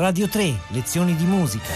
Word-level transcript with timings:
Radio 0.00 0.28
3, 0.28 0.58
lezioni 0.68 1.14
di 1.14 1.24
musica. 1.24 1.74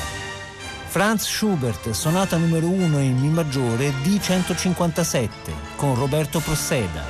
Franz 0.86 1.26
Schubert, 1.26 1.90
sonata 1.90 2.38
numero 2.38 2.70
1 2.70 2.98
in 3.00 3.18
Mi 3.18 3.28
maggiore 3.28 3.90
D157 3.90 5.76
con 5.76 5.94
Roberto 5.94 6.40
Prosseda. 6.40 7.02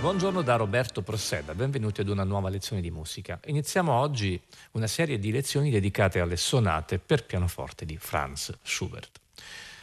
Buongiorno 0.00 0.42
da 0.42 0.54
Roberto 0.54 1.02
Prosseda, 1.02 1.56
benvenuti 1.56 2.02
ad 2.02 2.08
una 2.08 2.22
nuova 2.22 2.50
lezione 2.50 2.80
di 2.80 2.92
musica. 2.92 3.40
Iniziamo 3.46 3.92
oggi 3.92 4.40
una 4.74 4.86
serie 4.86 5.18
di 5.18 5.32
lezioni 5.32 5.70
dedicate 5.70 6.20
alle 6.20 6.36
sonate 6.36 7.00
per 7.00 7.26
pianoforte 7.26 7.84
di 7.84 7.96
Franz 7.96 8.56
Schubert. 8.62 9.18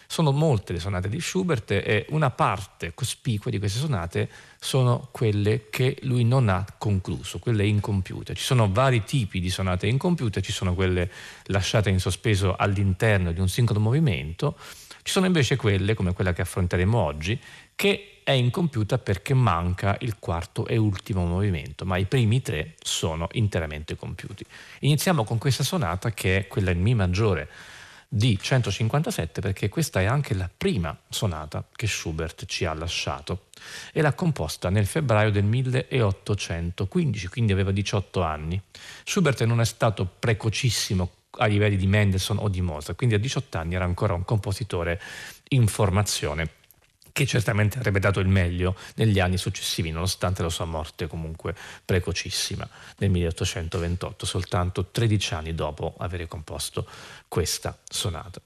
Sono 0.07 0.31
molte 0.31 0.73
le 0.73 0.79
sonate 0.79 1.09
di 1.09 1.19
Schubert 1.19 1.71
e 1.71 2.05
una 2.09 2.29
parte 2.29 2.93
cospicua 2.93 3.51
di 3.51 3.59
queste 3.59 3.79
sonate 3.79 4.29
sono 4.59 5.09
quelle 5.11 5.69
che 5.69 5.97
lui 6.01 6.23
non 6.23 6.49
ha 6.49 6.65
concluso, 6.77 7.39
quelle 7.39 7.65
incompiute. 7.65 8.33
Ci 8.33 8.43
sono 8.43 8.71
vari 8.71 9.03
tipi 9.03 9.39
di 9.39 9.49
sonate 9.49 9.87
incompiute, 9.87 10.41
ci 10.41 10.51
sono 10.51 10.73
quelle 10.73 11.11
lasciate 11.45 11.89
in 11.89 11.99
sospeso 11.99 12.55
all'interno 12.55 13.31
di 13.31 13.39
un 13.39 13.49
singolo 13.49 13.79
movimento, 13.79 14.57
ci 15.03 15.11
sono 15.11 15.27
invece 15.27 15.55
quelle, 15.55 15.93
come 15.93 16.13
quella 16.13 16.33
che 16.33 16.41
affronteremo 16.41 16.97
oggi, 16.97 17.39
che 17.75 18.21
è 18.23 18.31
incompiuta 18.31 18.97
perché 18.97 19.35
manca 19.35 19.95
il 19.99 20.17
quarto 20.17 20.65
e 20.65 20.77
ultimo 20.77 21.25
movimento, 21.25 21.85
ma 21.85 21.97
i 21.97 22.05
primi 22.05 22.41
tre 22.41 22.73
sono 22.81 23.27
interamente 23.33 23.95
compiuti. 23.95 24.43
Iniziamo 24.79 25.23
con 25.23 25.37
questa 25.37 25.63
sonata 25.63 26.11
che 26.11 26.37
è 26.37 26.47
quella 26.47 26.71
in 26.71 26.81
Mi 26.81 26.95
maggiore 26.95 27.47
di 28.07 28.37
157 28.39 29.41
perché 29.41 29.69
questa 29.69 30.01
è 30.01 30.05
anche 30.05 30.33
la 30.33 30.49
prima 30.55 30.97
sonata 31.09 31.65
che 31.73 31.87
Schubert 31.87 32.45
ci 32.45 32.65
ha 32.65 32.73
lasciato 32.73 33.47
e 33.91 34.01
l'ha 34.01 34.13
composta 34.13 34.69
nel 34.69 34.85
febbraio 34.85 35.31
del 35.31 35.43
1815, 35.43 37.27
quindi 37.27 37.51
aveva 37.51 37.71
18 37.71 38.21
anni. 38.21 38.61
Schubert 39.03 39.43
non 39.43 39.61
è 39.61 39.65
stato 39.65 40.07
precocissimo 40.19 41.11
a 41.37 41.47
livelli 41.47 41.75
di 41.75 41.87
Mendelssohn 41.87 42.37
o 42.37 42.47
di 42.47 42.61
Mozart, 42.61 42.97
quindi 42.97 43.15
a 43.15 43.19
18 43.19 43.57
anni 43.57 43.75
era 43.75 43.85
ancora 43.85 44.13
un 44.13 44.23
compositore 44.23 45.01
in 45.49 45.67
formazione 45.67 46.63
che 47.15 47.25
certamente 47.25 47.77
avrebbe 47.77 47.99
dato 47.99 48.19
il 48.19 48.27
meglio 48.27 48.75
negli 48.95 49.21
anni 49.21 49.37
successivi, 49.37 49.89
nonostante 49.89 50.41
la 50.41 50.49
sua 50.49 50.65
morte 50.65 51.07
comunque 51.07 51.55
precocissima 51.85 52.67
nel 52.97 53.09
1828, 53.09 54.25
soltanto 54.25 54.87
13 54.91 55.33
anni 55.33 55.55
dopo 55.55 55.95
aver 55.97 56.27
composto 56.27 56.85
questa 57.29 57.79
sonata. 57.87 58.41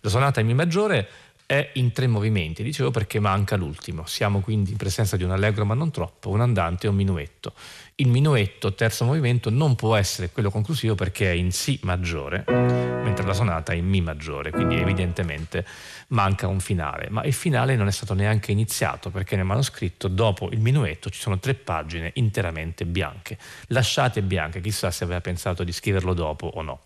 La 0.00 0.08
sonata 0.08 0.40
in 0.40 0.46
Mi 0.46 0.54
maggiore 0.54 1.06
è 1.44 1.72
in 1.74 1.92
tre 1.92 2.06
movimenti, 2.06 2.62
dicevo 2.62 2.90
perché 2.90 3.20
manca 3.20 3.56
l'ultimo. 3.56 4.06
Siamo 4.06 4.40
quindi 4.40 4.70
in 4.70 4.78
presenza 4.78 5.18
di 5.18 5.24
un 5.24 5.30
allegro 5.30 5.66
ma 5.66 5.74
non 5.74 5.90
troppo, 5.90 6.30
un 6.30 6.40
andante 6.40 6.86
e 6.86 6.88
un 6.88 6.96
minuetto. 6.96 7.52
Il 7.96 8.08
minuetto, 8.08 8.74
terzo 8.74 9.04
movimento, 9.04 9.50
non 9.50 9.76
può 9.76 9.94
essere 9.94 10.30
quello 10.30 10.50
conclusivo 10.50 10.96
perché 10.96 11.30
è 11.30 11.34
in 11.34 11.52
Si 11.52 11.78
maggiore, 11.84 12.42
mentre 12.48 13.24
la 13.24 13.34
sonata 13.34 13.72
è 13.72 13.76
in 13.76 13.86
Mi 13.86 14.00
maggiore, 14.00 14.50
quindi 14.50 14.74
evidentemente 14.74 15.64
manca 16.08 16.48
un 16.48 16.58
finale. 16.58 17.06
Ma 17.10 17.22
il 17.22 17.32
finale 17.32 17.76
non 17.76 17.86
è 17.86 17.92
stato 17.92 18.12
neanche 18.14 18.50
iniziato 18.50 19.10
perché 19.10 19.36
nel 19.36 19.44
manoscritto, 19.44 20.08
dopo 20.08 20.50
il 20.50 20.58
minuetto, 20.58 21.08
ci 21.08 21.20
sono 21.20 21.38
tre 21.38 21.54
pagine 21.54 22.10
interamente 22.14 22.84
bianche, 22.84 23.38
lasciate 23.68 24.22
bianche, 24.22 24.60
chissà 24.60 24.90
se 24.90 25.04
aveva 25.04 25.20
pensato 25.20 25.62
di 25.62 25.70
scriverlo 25.70 26.14
dopo 26.14 26.48
o 26.48 26.62
no. 26.62 26.80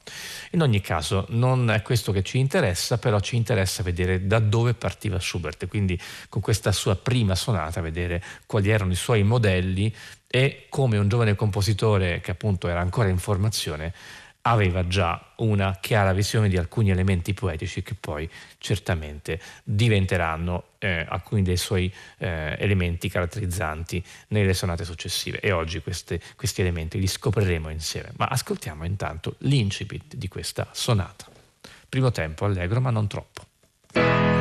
In 0.51 0.61
ogni 0.61 0.83
caso, 0.83 1.25
non 1.31 1.71
è 1.71 1.81
questo 1.81 2.13
che 2.13 2.23
ci 2.23 2.37
interessa, 2.37 2.99
però 2.99 3.19
ci 3.21 3.35
interessa 3.35 3.83
vedere 3.83 4.27
da 4.27 4.41
dove 4.41 4.75
partiva 4.75 5.19
Schubert, 5.19 5.69
quindi 5.69 5.99
con 6.29 6.43
questa 6.43 6.71
sua 6.71 6.97
prima 6.97 7.35
sonata 7.35 7.81
vedere 7.81 8.23
quali 8.45 8.69
erano 8.69 8.93
i 8.93 8.97
suoi 8.97 9.23
modelli 9.23 9.91
e 10.31 10.67
come 10.69 10.99
un 10.99 11.09
giovane 11.09 11.35
compositore 11.35 12.21
che 12.21 12.31
appunto 12.31 12.69
era 12.69 12.81
ancora 12.81 13.09
in 13.09 13.19
formazione 13.19 13.95
aveva 14.43 14.87
già 14.87 15.33
una 15.37 15.77
chiara 15.81 16.13
visione 16.13 16.49
di 16.49 16.57
alcuni 16.57 16.91
elementi 16.91 17.35
poetici 17.35 17.83
che 17.83 17.95
poi 17.95 18.29
certamente 18.59 19.41
diventeranno 19.63 20.69
eh, 20.79 21.05
alcuni 21.07 21.43
dei 21.43 21.57
suoi 21.57 21.93
eh, 22.19 22.57
elementi 22.59 23.09
caratterizzanti 23.09 24.03
nelle 24.29 24.55
sonate 24.55 24.85
successive 24.85 25.41
e 25.41 25.53
oggi 25.53 25.81
queste, 25.81 26.21
questi 26.37 26.63
elementi 26.63 26.99
li 26.99 27.07
scopriremo 27.07 27.69
insieme. 27.69 28.11
Ma 28.17 28.27
ascoltiamo 28.27 28.85
intanto 28.85 29.35
l'incipit 29.39 30.15
di 30.15 30.29
questa 30.29 30.69
sonata. 30.73 31.27
Primo 31.89 32.11
tempo 32.11 32.45
allegro 32.45 32.81
ma 32.81 32.91
non 32.91 33.07
troppo. 33.07 34.38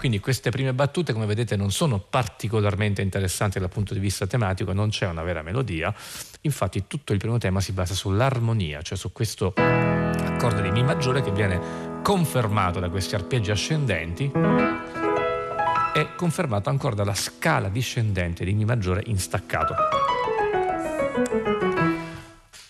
Quindi 0.00 0.18
queste 0.18 0.48
prime 0.48 0.72
battute, 0.72 1.12
come 1.12 1.26
vedete, 1.26 1.56
non 1.56 1.70
sono 1.70 1.98
particolarmente 1.98 3.02
interessanti 3.02 3.58
dal 3.58 3.68
punto 3.68 3.92
di 3.92 4.00
vista 4.00 4.26
tematico, 4.26 4.72
non 4.72 4.88
c'è 4.88 5.06
una 5.06 5.22
vera 5.22 5.42
melodia, 5.42 5.94
infatti 6.40 6.86
tutto 6.86 7.12
il 7.12 7.18
primo 7.18 7.36
tema 7.36 7.60
si 7.60 7.72
basa 7.72 7.92
sull'armonia, 7.92 8.80
cioè 8.80 8.96
su 8.96 9.12
questo 9.12 9.52
accordo 9.54 10.62
di 10.62 10.70
Mi 10.70 10.82
maggiore 10.82 11.20
che 11.20 11.30
viene 11.32 12.00
confermato 12.02 12.80
da 12.80 12.88
questi 12.88 13.14
arpeggi 13.14 13.50
ascendenti 13.50 14.32
e 15.94 16.14
confermato 16.16 16.70
ancora 16.70 16.94
dalla 16.94 17.12
scala 17.12 17.68
discendente 17.68 18.42
di 18.42 18.54
Mi 18.54 18.64
maggiore 18.64 19.02
in 19.04 19.18
staccato. 19.18 19.74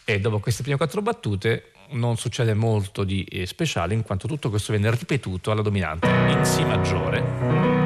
E 0.05 0.19
dopo 0.19 0.41
queste 0.41 0.63
prime 0.63 0.77
quattro 0.77 1.01
battute 1.01 1.75
non 1.91 2.17
succede 2.17 2.55
molto 2.55 3.05
di 3.05 3.25
eh, 3.25 3.47
speciale 3.47 3.95
in 3.95 4.03
quanto 4.03 4.27
tutto 4.27 4.51
questo 4.51 4.73
viene 4.73 4.91
ripetuto 4.91 5.51
alla 5.51 5.63
dominante 5.63 6.09
in 6.09 6.45
Si 6.45 6.65
maggiore. 6.65 7.79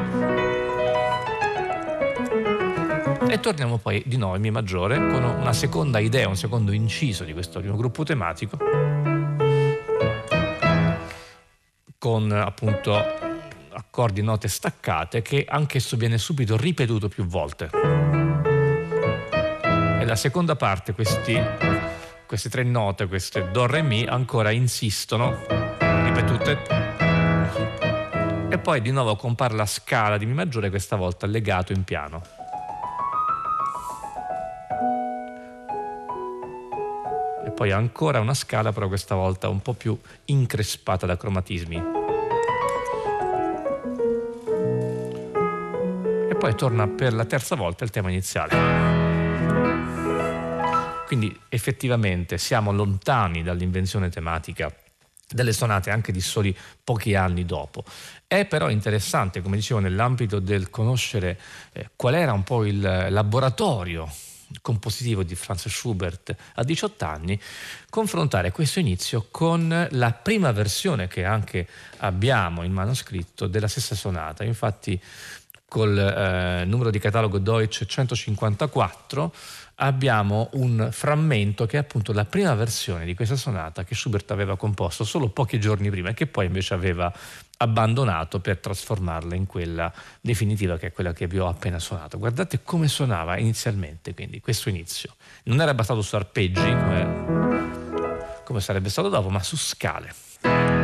E 3.27 3.39
torniamo 3.39 3.77
poi 3.77 4.03
di 4.05 4.17
nuovo 4.17 4.35
in 4.35 4.41
Mi 4.41 4.51
maggiore 4.51 4.97
con 4.97 5.23
una 5.23 5.53
seconda 5.53 5.99
idea, 5.99 6.27
un 6.27 6.37
secondo 6.37 6.71
inciso 6.71 7.23
di 7.23 7.33
questo 7.33 7.59
primo 7.59 7.75
gruppo 7.75 8.03
tematico 8.03 8.57
con 12.05 12.31
appunto 12.31 12.93
accordi 13.71 14.21
note 14.21 14.47
staccate 14.47 15.23
che 15.23 15.43
anch'esso 15.47 15.97
viene 15.97 16.19
subito 16.19 16.55
ripetuto 16.55 17.07
più 17.07 17.25
volte. 17.25 17.69
E 19.63 20.05
la 20.05 20.15
seconda 20.15 20.55
parte, 20.55 20.93
questi 20.93 21.33
queste 22.35 22.49
tre 22.49 22.63
note, 22.63 23.07
queste 23.07 23.49
Do, 23.51 23.65
Re, 23.65 23.81
Mi, 23.81 24.05
ancora 24.05 24.51
insistono, 24.51 25.39
ripetute. 25.79 26.57
E 28.49 28.57
poi 28.57 28.81
di 28.81 28.91
nuovo 28.91 29.15
compare 29.15 29.53
la 29.53 29.65
scala 29.65 30.17
di 30.17 30.25
Mi 30.25 30.33
maggiore, 30.33 30.69
questa 30.69 30.97
volta 30.97 31.27
legato 31.27 31.71
in 31.71 31.85
piano. 31.85 32.21
E 37.45 37.51
poi 37.51 37.71
ancora 37.71 38.19
una 38.19 38.33
scala, 38.33 38.73
però 38.73 38.89
questa 38.89 39.15
volta 39.15 39.47
un 39.47 39.61
po' 39.61 39.71
più 39.71 39.97
increspata 40.25 41.05
da 41.05 41.15
cromatismi. 41.15 41.83
E 46.29 46.35
poi 46.37 46.53
torna 46.55 46.85
per 46.89 47.13
la 47.13 47.23
terza 47.23 47.55
volta 47.55 47.85
il 47.85 47.91
tema 47.91 48.09
iniziale. 48.09 48.94
Quindi 51.05 51.37
effettivamente 51.49 52.37
siamo 52.37 52.71
lontani 52.71 53.43
dall'invenzione 53.43 54.09
tematica 54.09 54.73
delle 55.27 55.53
sonate 55.53 55.89
anche 55.89 56.11
di 56.11 56.21
soli 56.21 56.55
pochi 56.83 57.15
anni 57.15 57.45
dopo. 57.45 57.83
È 58.27 58.45
però 58.45 58.69
interessante, 58.69 59.41
come 59.41 59.55
dicevo, 59.55 59.79
nell'ambito 59.79 60.39
del 60.39 60.69
conoscere 60.69 61.39
eh, 61.73 61.89
qual 61.95 62.15
era 62.15 62.33
un 62.33 62.43
po' 62.43 62.65
il 62.65 62.79
laboratorio 62.79 64.09
compositivo 64.61 65.23
di 65.23 65.35
Franz 65.35 65.67
Schubert 65.67 66.35
a 66.53 66.63
18 66.63 67.05
anni, 67.05 67.39
confrontare 67.89 68.51
questo 68.51 68.79
inizio 68.79 69.27
con 69.31 69.87
la 69.91 70.11
prima 70.11 70.51
versione 70.51 71.07
che 71.07 71.25
anche 71.25 71.67
abbiamo 71.97 72.63
in 72.63 72.71
manoscritto 72.71 73.47
della 73.47 73.67
stessa 73.67 73.95
sonata. 73.95 74.43
Infatti 74.43 74.99
col 75.67 75.97
eh, 75.97 76.65
numero 76.65 76.89
di 76.89 76.99
catalogo 76.99 77.39
Deutsch 77.39 77.85
154 77.85 79.33
abbiamo 79.75 80.49
un 80.53 80.89
frammento 80.91 81.65
che 81.65 81.77
è 81.77 81.79
appunto 81.81 82.13
la 82.13 82.23
prima 82.23 82.53
versione 82.53 83.03
di 83.03 83.13
questa 83.13 83.35
sonata 83.35 83.83
che 83.83 83.95
Schubert 83.95 84.31
aveva 84.31 84.55
composto 84.55 85.03
solo 85.03 85.29
pochi 85.29 85.59
giorni 85.59 85.89
prima 85.89 86.09
e 86.09 86.13
che 86.13 86.27
poi 86.27 86.45
invece 86.45 86.73
aveva 86.73 87.11
abbandonato 87.57 88.39
per 88.39 88.59
trasformarla 88.59 89.35
in 89.35 89.45
quella 89.45 89.91
definitiva 90.21 90.77
che 90.77 90.87
è 90.87 90.91
quella 90.91 91.13
che 91.13 91.27
vi 91.27 91.39
ho 91.39 91.47
appena 91.47 91.79
suonato. 91.79 92.17
Guardate 92.17 92.61
come 92.63 92.87
suonava 92.87 93.37
inizialmente, 93.37 94.13
quindi 94.13 94.39
questo 94.39 94.69
inizio. 94.69 95.15
Non 95.43 95.61
era 95.61 95.73
basato 95.73 96.01
su 96.01 96.15
arpeggi 96.15 96.61
come, 96.61 98.41
come 98.43 98.61
sarebbe 98.61 98.89
stato 98.89 99.09
dopo, 99.09 99.29
ma 99.29 99.41
su 99.41 99.57
scale. 99.57 100.74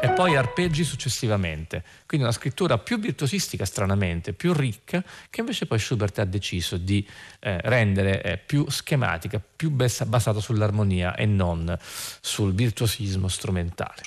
E 0.00 0.10
poi 0.12 0.36
arpeggi 0.36 0.84
successivamente. 0.84 1.84
Quindi 2.06 2.26
una 2.26 2.34
scrittura 2.34 2.78
più 2.78 2.98
virtuosistica, 2.98 3.64
stranamente, 3.64 4.32
più 4.32 4.52
ricca, 4.52 5.02
che 5.30 5.40
invece 5.40 5.66
poi 5.66 5.78
Schubert 5.78 6.18
ha 6.18 6.24
deciso 6.24 6.76
di 6.76 7.06
eh, 7.40 7.60
rendere 7.62 8.22
eh, 8.22 8.38
più 8.38 8.68
schematica, 8.68 9.40
più 9.40 9.70
basata 9.70 10.40
sull'armonia 10.40 11.14
e 11.14 11.26
non 11.26 11.76
sul 11.80 12.54
virtuosismo 12.54 13.28
strumentale. 13.28 14.02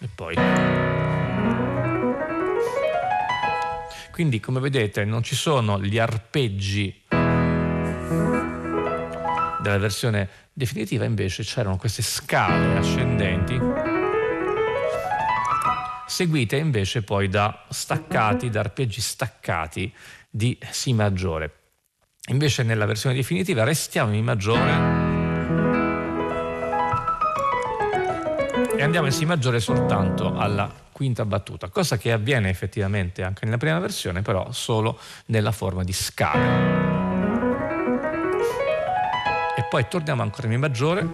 E 0.00 0.08
poi. 0.14 0.34
Quindi, 4.14 4.38
come 4.38 4.60
vedete, 4.60 5.04
non 5.04 5.24
ci 5.24 5.34
sono 5.34 5.82
gli 5.82 5.98
arpeggi 5.98 7.02
della 9.64 9.78
versione 9.78 10.28
definitiva, 10.52 11.04
invece 11.04 11.42
c'erano 11.42 11.76
queste 11.76 12.02
scale 12.02 12.76
ascendenti 12.76 13.58
seguite 16.06 16.56
invece 16.56 17.02
poi 17.02 17.28
da 17.28 17.64
staccati, 17.70 18.48
da 18.48 18.60
arpeggi 18.60 19.00
staccati 19.00 19.92
di 20.30 20.56
Si 20.70 20.92
maggiore. 20.92 21.52
Invece 22.28 22.62
nella 22.62 22.86
versione 22.86 23.16
definitiva 23.16 23.64
restiamo 23.64 24.10
in 24.10 24.18
Mi 24.18 24.22
maggiore 24.22 24.70
e 28.76 28.82
andiamo 28.82 29.06
in 29.06 29.12
Si 29.12 29.24
maggiore 29.24 29.60
soltanto 29.60 30.36
alla 30.36 30.72
quinta 30.92 31.24
battuta, 31.24 31.68
cosa 31.68 31.96
che 31.96 32.12
avviene 32.12 32.48
effettivamente 32.48 33.24
anche 33.24 33.44
nella 33.44 33.58
prima 33.58 33.80
versione, 33.80 34.22
però 34.22 34.52
solo 34.52 34.98
nella 35.26 35.52
forma 35.52 35.82
di 35.82 35.92
scale. 35.92 36.83
Poi 39.74 39.88
torniamo 39.88 40.22
ancora 40.22 40.44
in 40.44 40.52
Mi 40.52 40.56
maggiore, 40.56 41.04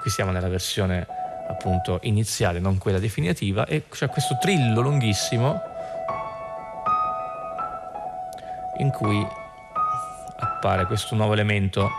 qui 0.00 0.10
siamo 0.10 0.30
nella 0.30 0.48
versione 0.48 1.06
appunto 1.46 1.98
iniziale, 2.04 2.58
non 2.58 2.78
quella 2.78 2.98
definitiva, 2.98 3.66
e 3.66 3.86
c'è 3.90 4.08
questo 4.08 4.38
trillo 4.40 4.80
lunghissimo 4.80 5.60
in 8.78 8.88
cui 8.88 9.28
appare 10.38 10.86
questo 10.86 11.14
nuovo 11.16 11.34
elemento 11.34 11.90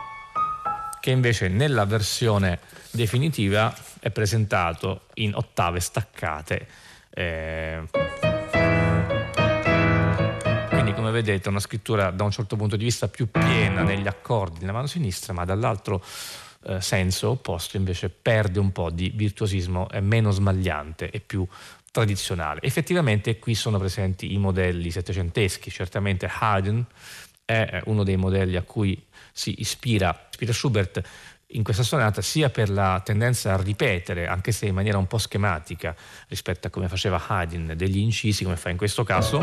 che 0.99 1.11
invece 1.11 1.47
nella 1.47 1.85
versione 1.85 2.57
definitiva 2.89 3.71
è 3.99 4.09
presentato 4.09 5.01
in 5.13 5.35
ottave 5.35 5.79
staccate. 5.79 6.67
Eh, 7.11 7.83
come 10.97 11.11
vedete 11.11 11.47
una 11.47 11.59
scrittura 11.59 12.09
da 12.09 12.23
un 12.23 12.31
certo 12.31 12.55
punto 12.55 12.75
di 12.75 12.83
vista 12.83 13.07
più 13.07 13.29
piena 13.29 13.83
negli 13.83 14.07
accordi 14.07 14.61
nella 14.61 14.71
mano 14.71 14.88
sinistra, 14.88 15.31
ma 15.31 15.45
dall'altro 15.45 16.03
eh, 16.63 16.81
senso 16.81 17.29
opposto 17.29 17.77
invece 17.77 18.09
perde 18.09 18.57
un 18.57 18.71
po' 18.71 18.89
di 18.89 19.11
virtuosismo, 19.13 19.89
è 19.89 19.99
meno 19.99 20.31
smagliante 20.31 21.11
e 21.11 21.19
più 21.19 21.47
tradizionale. 21.91 22.61
Effettivamente 22.63 23.38
qui 23.38 23.53
sono 23.53 23.77
presenti 23.77 24.33
i 24.33 24.39
modelli 24.39 24.89
settecenteschi, 24.89 25.69
certamente 25.69 26.27
Haydn 26.27 26.83
è 27.45 27.79
uno 27.85 28.03
dei 28.03 28.17
modelli 28.17 28.55
a 28.55 28.63
cui 28.63 28.99
si 29.31 29.61
ispira, 29.61 30.27
ispira 30.31 30.51
Schubert 30.51 31.01
in 31.51 31.63
questa 31.63 31.83
sonata 31.83 32.23
sia 32.23 32.49
per 32.49 32.71
la 32.71 32.99
tendenza 33.05 33.53
a 33.53 33.61
ripetere, 33.61 34.25
anche 34.25 34.51
se 34.51 34.65
in 34.65 34.73
maniera 34.73 34.97
un 34.97 35.05
po' 35.05 35.19
schematica 35.19 35.95
rispetto 36.27 36.65
a 36.65 36.69
come 36.71 36.88
faceva 36.88 37.23
Haydn, 37.27 37.73
degli 37.75 37.99
incisi 37.99 38.44
come 38.44 38.57
fa 38.57 38.71
in 38.71 38.77
questo 38.77 39.03
caso, 39.03 39.39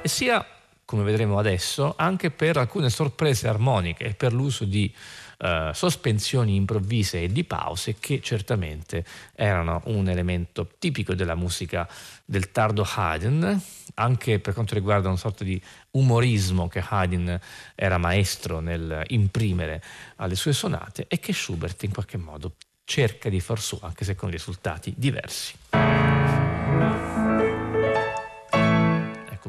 e 0.00 0.08
sia, 0.08 0.46
come 0.94 1.06
vedremo 1.06 1.40
adesso, 1.40 1.94
anche 1.96 2.30
per 2.30 2.56
alcune 2.56 2.88
sorprese 2.88 3.48
armoniche 3.48 4.04
e 4.04 4.14
per 4.14 4.32
l'uso 4.32 4.64
di 4.64 4.94
uh, 5.38 5.72
sospensioni 5.72 6.54
improvvise 6.54 7.20
e 7.20 7.32
di 7.32 7.42
pause 7.42 7.96
che 7.98 8.20
certamente 8.20 9.04
erano 9.34 9.82
un 9.86 10.08
elemento 10.08 10.68
tipico 10.78 11.14
della 11.14 11.34
musica 11.34 11.88
del 12.24 12.52
tardo 12.52 12.86
Haydn, 12.88 13.60
anche 13.94 14.38
per 14.38 14.54
quanto 14.54 14.74
riguarda 14.74 15.08
una 15.08 15.16
sorta 15.16 15.42
di 15.42 15.60
umorismo 15.90 16.68
che 16.68 16.84
Haydn 16.88 17.40
era 17.74 17.98
maestro 17.98 18.60
nel 18.60 19.02
imprimere 19.08 19.82
alle 20.16 20.36
sue 20.36 20.52
sonate 20.52 21.06
e 21.08 21.18
che 21.18 21.32
Schubert 21.32 21.82
in 21.82 21.92
qualche 21.92 22.18
modo 22.18 22.54
cerca 22.84 23.28
di 23.28 23.40
far 23.40 23.58
suo, 23.58 23.80
anche 23.82 24.04
se 24.04 24.14
con 24.14 24.30
risultati 24.30 24.94
diversi. 24.96 25.54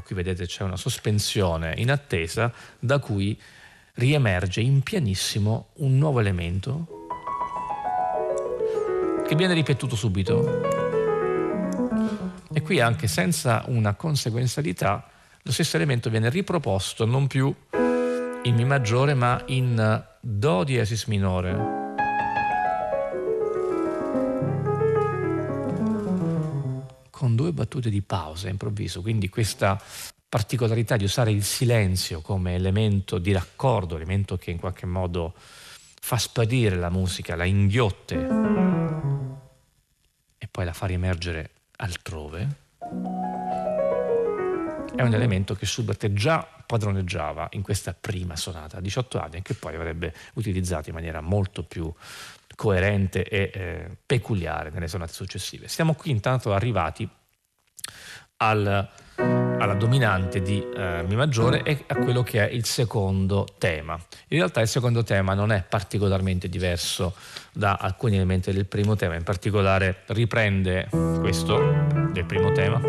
Qui 0.05 0.13
vedete 0.13 0.45
c'è 0.45 0.61
una 0.61 0.77
sospensione 0.77 1.73
in 1.77 1.89
attesa 1.89 2.53
da 2.77 2.99
cui 2.99 3.35
riemerge 3.95 4.61
in 4.61 4.83
pianissimo 4.83 5.69
un 5.77 5.97
nuovo 5.97 6.19
elemento 6.19 6.85
che 9.27 9.35
viene 9.35 9.55
ripetuto 9.55 9.95
subito. 9.95 10.61
E 12.53 12.61
qui 12.61 12.79
anche 12.79 13.07
senza 13.07 13.63
una 13.65 13.95
conseguenzialità 13.95 15.09
lo 15.41 15.51
stesso 15.51 15.75
elemento 15.75 16.11
viene 16.11 16.29
riproposto 16.29 17.05
non 17.05 17.25
più 17.25 17.51
in 17.71 18.55
Mi 18.55 18.63
maggiore 18.63 19.15
ma 19.15 19.41
in 19.47 20.05
Do 20.19 20.63
diesis 20.63 21.05
minore. 21.05 21.84
Due 27.45 27.53
battute 27.53 27.89
di 27.89 28.01
pausa 28.01 28.49
improvviso, 28.49 29.01
quindi 29.01 29.29
questa 29.29 29.79
particolarità 30.27 30.97
di 30.97 31.03
usare 31.03 31.31
il 31.31 31.43
silenzio 31.43 32.21
come 32.21 32.55
elemento 32.55 33.19
di 33.19 33.31
raccordo, 33.31 33.95
elemento 33.95 34.35
che 34.37 34.49
in 34.51 34.57
qualche 34.57 34.87
modo 34.87 35.33
fa 35.35 36.17
sparire 36.17 36.75
la 36.75 36.89
musica, 36.89 37.35
la 37.35 37.45
inghiotte 37.45 38.15
e 40.37 40.47
poi 40.49 40.65
la 40.65 40.73
fa 40.73 40.87
riemergere 40.87 41.51
altrove, 41.77 42.63
è 44.95 45.01
un 45.01 45.13
elemento 45.13 45.55
che 45.55 45.65
Schubert 45.65 46.11
già 46.13 46.47
padroneggiava 46.65 47.49
in 47.51 47.61
questa 47.61 47.93
prima 47.93 48.35
sonata 48.35 48.77
a 48.77 48.81
18 48.81 49.19
anni 49.19 49.37
e 49.37 49.41
che 49.43 49.53
poi 49.53 49.75
avrebbe 49.75 50.13
utilizzato 50.33 50.89
in 50.89 50.95
maniera 50.95 51.21
molto 51.21 51.63
più 51.63 51.93
coerente 52.55 53.23
e 53.23 53.51
eh, 53.53 53.97
peculiare 54.05 54.71
nelle 54.71 54.87
sonate 54.87 55.11
successive. 55.13 55.67
Siamo 55.67 55.93
qui 55.93 56.11
intanto 56.11 56.53
arrivati 56.53 57.07
al 58.37 58.89
alla 59.65 59.73
dominante 59.73 60.41
di 60.41 60.63
eh, 60.75 61.03
Mi 61.07 61.15
maggiore 61.15 61.63
e 61.63 61.85
a 61.87 61.95
quello 61.95 62.23
che 62.23 62.47
è 62.47 62.51
il 62.51 62.65
secondo 62.65 63.47
tema. 63.57 63.93
In 64.27 64.37
realtà 64.37 64.61
il 64.61 64.67
secondo 64.67 65.03
tema 65.03 65.33
non 65.33 65.51
è 65.51 65.63
particolarmente 65.63 66.49
diverso 66.49 67.15
da 67.51 67.75
alcuni 67.75 68.15
elementi 68.15 68.51
del 68.51 68.65
primo 68.65 68.95
tema, 68.95 69.15
in 69.15 69.23
particolare 69.23 70.03
riprende 70.07 70.87
questo 71.19 71.57
del 72.11 72.25
primo 72.25 72.51
tema, 72.51 72.79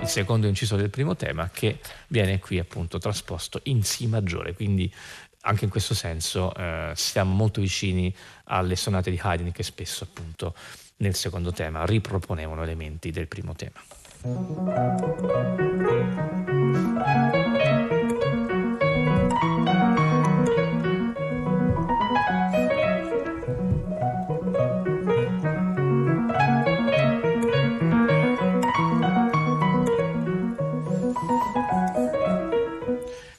il 0.00 0.06
secondo 0.06 0.46
inciso 0.46 0.76
del 0.76 0.90
primo 0.90 1.16
tema 1.16 1.50
che 1.52 1.80
viene 2.08 2.38
qui 2.38 2.58
appunto 2.58 2.98
trasposto 2.98 3.60
in 3.64 3.82
Si 3.82 4.06
maggiore, 4.06 4.54
quindi 4.54 4.92
anche 5.42 5.64
in 5.64 5.70
questo 5.70 5.94
senso 5.94 6.54
eh, 6.54 6.92
siamo 6.94 7.34
molto 7.34 7.60
vicini 7.60 8.14
alle 8.44 8.76
sonate 8.76 9.10
di 9.10 9.18
Haydn 9.20 9.52
che 9.52 9.62
spesso 9.62 10.04
appunto 10.04 10.54
nel 10.98 11.14
secondo 11.14 11.50
tema 11.50 11.86
riproponevano 11.86 12.62
elementi 12.62 13.10
del 13.10 13.26
primo 13.26 13.54
tema. 13.54 13.80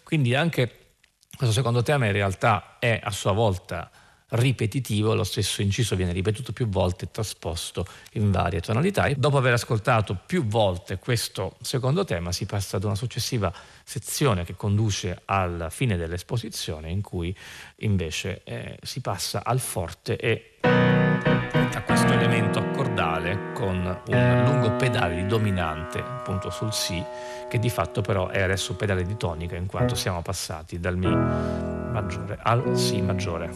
Quindi 0.03 0.33
anche 0.33 0.95
questo 1.37 1.53
secondo 1.53 1.83
tema 1.83 2.07
in 2.07 2.11
realtà 2.11 2.77
è 2.79 2.99
a 3.03 3.11
sua 3.11 3.33
volta 3.33 3.91
ripetitivo, 4.31 5.13
lo 5.13 5.23
stesso 5.23 5.61
inciso 5.61 5.95
viene 5.95 6.11
ripetuto 6.11 6.53
più 6.53 6.67
volte 6.67 7.05
e 7.05 7.11
trasposto 7.11 7.85
in 8.13 8.31
varie 8.31 8.61
tonalità. 8.61 9.05
E 9.05 9.15
dopo 9.15 9.37
aver 9.37 9.53
ascoltato 9.53 10.17
più 10.25 10.45
volte 10.45 10.99
questo 10.99 11.55
secondo 11.61 12.03
tema 12.03 12.31
si 12.31 12.45
passa 12.45 12.77
ad 12.77 12.83
una 12.83 12.95
successiva 12.95 13.53
sezione 13.83 14.45
che 14.45 14.55
conduce 14.55 15.21
alla 15.25 15.69
fine 15.69 15.97
dell'esposizione 15.97 16.89
in 16.89 17.01
cui 17.01 17.35
invece 17.77 18.41
eh, 18.43 18.77
si 18.81 19.01
passa 19.01 19.43
al 19.43 19.59
forte 19.59 20.17
e 20.17 21.30
a 21.77 21.81
questo 21.83 22.11
elemento 22.11 22.59
accordale 22.59 23.51
con 23.53 23.99
un 24.07 24.43
lungo 24.45 24.75
pedale 24.75 25.15
di 25.15 25.25
dominante 25.25 25.99
appunto 25.99 26.49
sul 26.49 26.73
Si 26.73 27.03
che 27.47 27.59
di 27.59 27.69
fatto 27.69 28.01
però 28.01 28.27
è 28.27 28.41
adesso 28.41 28.75
pedale 28.75 29.03
di 29.03 29.15
tonica 29.17 29.55
in 29.55 29.67
quanto 29.67 29.95
siamo 29.95 30.21
passati 30.21 30.79
dal 30.79 30.97
Mi 30.97 31.13
maggiore 31.13 32.37
al 32.41 32.77
Si 32.77 33.01
maggiore. 33.01 33.49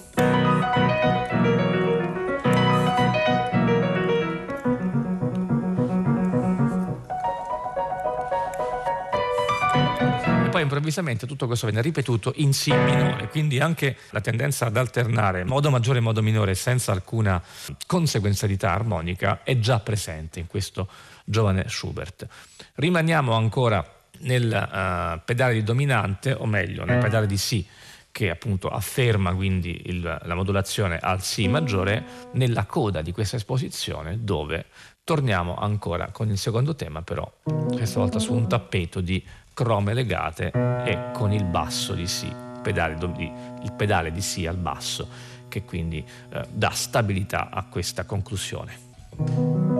Improvvisamente 10.65 11.27
tutto 11.27 11.45
questo 11.45 11.67
viene 11.67 11.81
ripetuto 11.81 12.33
in 12.37 12.53
Si 12.53 12.71
minore, 12.71 13.29
quindi 13.29 13.59
anche 13.59 13.97
la 14.09 14.19
tendenza 14.19 14.65
ad 14.65 14.75
alternare 14.75 15.43
modo 15.43 15.69
maggiore 15.69 15.99
e 15.99 16.01
modo 16.01 16.21
minore 16.21 16.55
senza 16.55 16.91
alcuna 16.91 17.41
conseguenzialità 17.85 18.71
armonica 18.71 19.43
è 19.43 19.57
già 19.59 19.79
presente 19.79 20.39
in 20.39 20.47
questo 20.47 20.89
giovane 21.23 21.69
Schubert. 21.69 22.27
Rimaniamo 22.75 23.33
ancora 23.33 23.87
nel 24.19 24.45
uh, 24.45 25.21
pedale 25.23 25.53
di 25.53 25.63
dominante, 25.63 26.33
o 26.33 26.45
meglio, 26.45 26.83
nel 26.83 26.99
pedale 26.99 27.27
di 27.27 27.37
Si 27.37 27.65
che 28.11 28.29
appunto 28.29 28.69
afferma 28.69 29.33
quindi 29.33 29.81
il, 29.87 30.01
la 30.01 30.35
modulazione 30.35 30.97
al 30.99 31.21
Si 31.21 31.47
maggiore 31.49 32.29
nella 32.31 32.65
coda 32.65 33.01
di 33.01 33.11
questa 33.11 33.35
esposizione 33.35 34.23
dove 34.23 34.67
torniamo 35.03 35.57
ancora 35.57 36.09
con 36.11 36.29
il 36.29 36.37
secondo 36.37 36.75
tema 36.75 37.01
però 37.01 37.29
questa 37.43 37.99
volta 37.99 38.19
su 38.19 38.33
un 38.33 38.47
tappeto 38.47 39.01
di 39.01 39.21
crome 39.55 39.93
legate 39.93 40.51
e 40.85 41.11
con 41.13 41.31
il 41.31 41.45
basso 41.45 41.93
di 41.93 42.07
Si, 42.07 42.29
pedale, 42.61 42.95
il 42.95 43.71
pedale 43.75 44.11
di 44.11 44.21
Si 44.21 44.45
al 44.45 44.57
basso 44.57 45.07
che 45.47 45.63
quindi 45.63 46.05
eh, 46.29 46.45
dà 46.51 46.71
stabilità 46.71 47.49
a 47.49 47.63
questa 47.63 48.03
conclusione. 48.03 49.74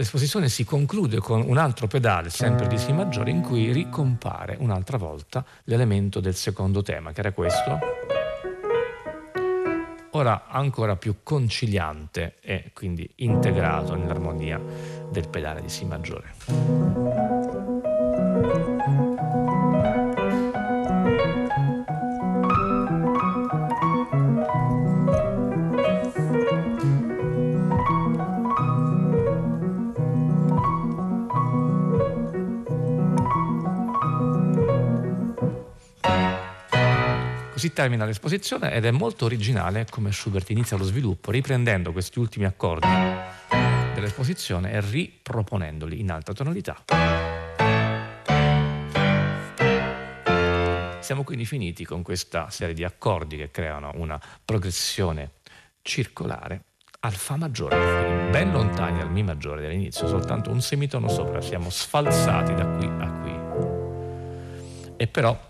L'esposizione 0.00 0.48
si 0.48 0.64
conclude 0.64 1.18
con 1.18 1.44
un 1.46 1.58
altro 1.58 1.86
pedale, 1.86 2.30
sempre 2.30 2.66
di 2.66 2.78
Si 2.78 2.90
maggiore, 2.90 3.30
in 3.30 3.42
cui 3.42 3.70
ricompare 3.70 4.56
un'altra 4.58 4.96
volta 4.96 5.44
l'elemento 5.64 6.20
del 6.20 6.34
secondo 6.34 6.80
tema, 6.80 7.12
che 7.12 7.20
era 7.20 7.32
questo. 7.32 7.78
Ora 10.12 10.46
ancora 10.48 10.96
più 10.96 11.16
conciliante 11.22 12.36
e 12.40 12.70
quindi 12.72 13.08
integrato 13.16 13.94
nell'armonia 13.94 14.58
del 15.10 15.28
pedale 15.28 15.60
di 15.60 15.68
Si 15.68 15.84
maggiore. 15.84 17.09
Termina 37.80 38.04
l'esposizione 38.04 38.74
ed 38.74 38.84
è 38.84 38.90
molto 38.90 39.24
originale 39.24 39.86
come 39.88 40.12
Schubert 40.12 40.50
inizia 40.50 40.76
lo 40.76 40.84
sviluppo 40.84 41.30
riprendendo 41.30 41.92
questi 41.92 42.18
ultimi 42.18 42.44
accordi 42.44 42.86
dell'esposizione 43.94 44.72
e 44.72 44.82
riproponendoli 44.82 45.98
in 45.98 46.10
alta 46.10 46.34
tonalità. 46.34 46.84
Siamo 51.00 51.24
quindi 51.24 51.46
finiti 51.46 51.86
con 51.86 52.02
questa 52.02 52.50
serie 52.50 52.74
di 52.74 52.84
accordi 52.84 53.38
che 53.38 53.50
creano 53.50 53.92
una 53.94 54.20
progressione 54.44 55.30
circolare 55.80 56.64
al 57.00 57.14
Fa 57.14 57.36
maggiore, 57.36 58.28
ben 58.30 58.52
lontani 58.52 58.98
dal 58.98 59.10
Mi 59.10 59.22
maggiore 59.22 59.62
dell'inizio, 59.62 60.06
soltanto 60.06 60.50
un 60.50 60.60
semitono 60.60 61.08
sopra, 61.08 61.40
siamo 61.40 61.70
sfalsati 61.70 62.52
da 62.52 62.66
qui 62.66 62.86
a 62.86 63.10
qui. 63.22 64.94
E 64.98 65.06
però 65.06 65.48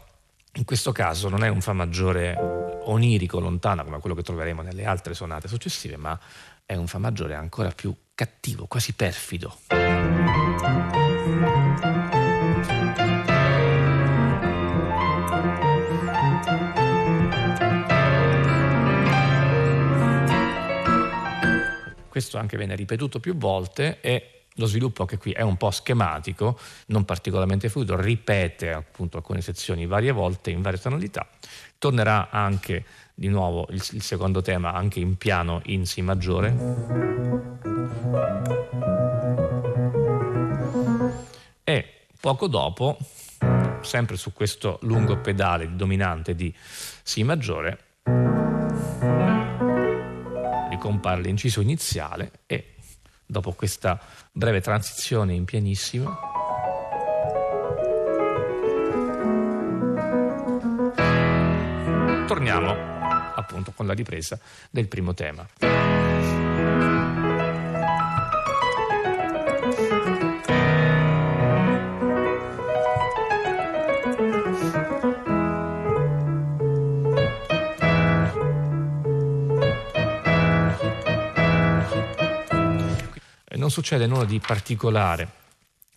in 0.54 0.64
questo 0.64 0.90
caso 0.92 1.28
non 1.28 1.44
è 1.44 1.48
un 1.48 1.60
Fa 1.60 1.72
maggiore 1.72 2.36
onirico, 2.84 3.38
lontano, 3.38 3.84
come 3.84 4.00
quello 4.00 4.16
che 4.16 4.22
troveremo 4.22 4.62
nelle 4.62 4.84
altre 4.84 5.14
sonate 5.14 5.48
successive, 5.48 5.96
ma 5.96 6.18
è 6.64 6.74
un 6.74 6.86
Fa 6.86 6.98
maggiore 6.98 7.34
ancora 7.34 7.70
più 7.70 7.94
cattivo, 8.14 8.66
quasi 8.66 8.92
perfido. 8.94 9.58
Questo 22.08 22.38
anche 22.38 22.56
viene 22.56 22.74
ripetuto 22.74 23.20
più 23.20 23.36
volte 23.36 24.00
e 24.00 24.39
lo 24.54 24.66
sviluppo 24.66 25.02
anche 25.02 25.18
qui 25.18 25.32
è 25.32 25.42
un 25.42 25.56
po' 25.56 25.70
schematico, 25.70 26.58
non 26.86 27.04
particolarmente 27.04 27.68
fluido, 27.68 28.00
ripete 28.00 28.72
appunto 28.72 29.16
alcune 29.16 29.40
sezioni 29.40 29.86
varie 29.86 30.12
volte 30.12 30.50
in 30.50 30.60
varie 30.60 30.78
tonalità. 30.78 31.28
Tornerà 31.78 32.28
anche 32.30 32.84
di 33.14 33.28
nuovo 33.28 33.66
il, 33.70 33.82
il 33.92 34.02
secondo 34.02 34.42
tema 34.42 34.72
anche 34.72 35.00
in 35.00 35.16
piano 35.16 35.60
in 35.66 35.86
Si 35.86 36.02
maggiore. 36.02 36.54
E 41.64 41.86
poco 42.20 42.46
dopo, 42.46 42.98
sempre 43.80 44.16
su 44.16 44.32
questo 44.32 44.78
lungo 44.82 45.18
pedale 45.18 45.74
dominante 45.74 46.34
di 46.34 46.52
Si 47.02 47.22
maggiore, 47.22 47.78
ricompare 50.68 51.20
l'inciso 51.20 51.60
iniziale 51.60 52.32
e 52.46 52.74
dopo 53.30 53.52
questa 53.52 53.98
breve 54.32 54.60
transizione 54.60 55.34
in 55.34 55.44
pianissimo. 55.44 56.18
Torniamo 62.26 62.74
appunto 63.34 63.72
con 63.74 63.86
la 63.86 63.92
ripresa 63.92 64.38
del 64.70 64.88
primo 64.88 65.14
tema. 65.14 66.09
Non 83.70 83.78
succede 83.78 84.08
nulla 84.08 84.24
di 84.24 84.40
particolare 84.40 85.38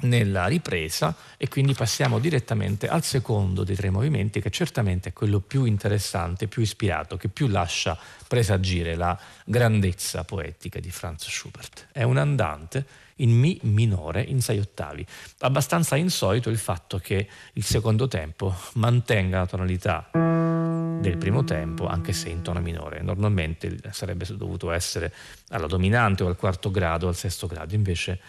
nella 0.02 0.46
ripresa 0.46 1.16
e 1.38 1.48
quindi 1.48 1.74
passiamo 1.74 2.20
direttamente 2.20 2.88
al 2.88 3.04
secondo 3.04 3.64
dei 3.64 3.76
tre 3.76 3.90
movimenti 3.90 4.42
che 4.42 4.52
certamente 4.52 5.10
è 5.10 5.14
quello 5.14 5.40
più 5.40 5.66
interessante, 5.66 6.48
più 6.48 6.62
ispirato, 6.62 7.18
che 7.18 7.30
più 7.30 7.48
lascia 7.48 7.98
presagire 8.28 8.94
la 8.96 9.18
grandezza 9.44 10.24
poetica 10.24 10.80
di 10.80 10.92
Franz 10.92 11.28
Schubert. 11.28 11.88
È 11.92 12.04
un 12.04 12.18
andante 12.18 12.86
in 13.18 13.32
Mi 13.32 13.58
minore 13.64 14.22
in 14.22 14.42
sei 14.42 14.60
ottavi. 14.60 15.04
Abbastanza 15.40 15.96
insolito 15.96 16.52
il 16.52 16.60
fatto 16.60 17.00
che 17.00 17.28
il 17.54 17.64
secondo 17.64 18.08
tempo 18.08 18.54
mantenga 18.74 19.40
la 19.40 19.48
tonalità 19.48 20.63
del 21.00 21.18
primo 21.18 21.44
tempo, 21.44 21.88
anche 21.88 22.14
se 22.14 22.30
in 22.30 22.42
tono 22.42 22.60
minore. 22.62 23.02
Normalmente 23.02 23.78
sarebbe 23.92 24.26
dovuto 24.36 24.72
essere 24.72 25.14
alla 25.50 25.68
dominante 25.68 26.24
o 26.24 26.28
al 26.28 26.38
quarto 26.38 26.72
grado 26.72 27.06
o 27.06 27.10
al 27.10 27.16
sesto 27.16 27.48
grado, 27.48 27.76
invece 27.76 28.20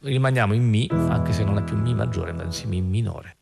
rimaniamo 0.00 0.54
in 0.54 0.68
Mi, 0.68 0.88
anche 0.90 1.32
se 1.32 1.44
non 1.44 1.58
è 1.58 1.62
più 1.62 1.76
Mi 1.76 1.94
maggiore, 1.94 2.32
ma 2.32 2.42
in 2.42 2.68
Mi 2.68 2.80
minore. 2.80 3.36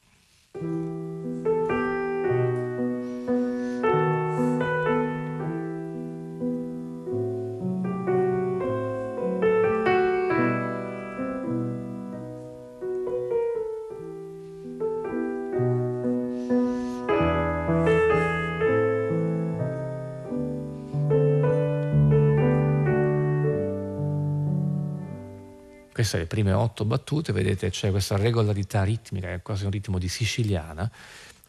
Queste 26.07 26.19
le 26.19 26.27
prime 26.27 26.53
otto 26.53 26.85
battute, 26.85 27.33
vedete 27.33 27.69
c'è 27.69 27.91
questa 27.91 28.17
regolarità 28.17 28.85
ritmica, 28.85 29.33
è 29.33 29.43
quasi 29.43 29.65
un 29.65 29.71
ritmo 29.71 29.99
di 29.99 30.09
siciliana, 30.09 30.91